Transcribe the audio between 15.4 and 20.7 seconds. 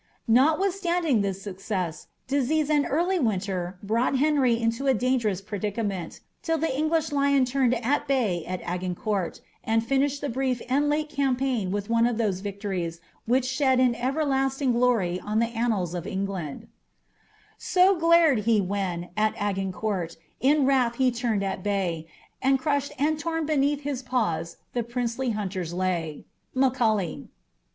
annals of England —)glared he when, at Agincourt, in